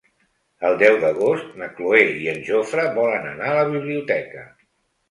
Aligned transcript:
El 0.69 0.77
deu 0.83 0.95
d'agost 1.03 1.53
na 1.63 1.69
Cloè 1.75 2.01
i 2.25 2.27
en 2.35 2.43
Jofre 2.51 2.87
volen 2.99 3.33
anar 3.35 3.53
a 3.55 3.63
la 3.63 3.71
biblioteca. 3.77 4.53